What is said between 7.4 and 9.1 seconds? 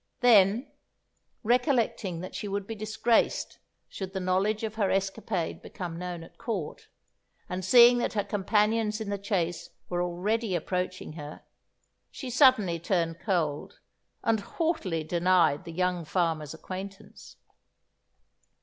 and seeing that her companions